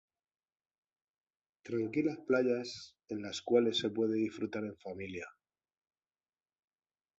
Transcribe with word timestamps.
Tranquilas 1.61 2.17
playas 2.25 2.97
en 3.09 3.21
las 3.21 3.43
cuales 3.43 3.77
se 3.77 3.91
puede 3.91 4.15
disfrutar 4.15 4.63
en 4.63 4.75
familia. 4.79 5.27